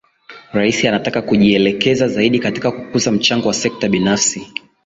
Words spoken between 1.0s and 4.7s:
kujielekeza zaidi katika kukuza mchango wa sekta binafsi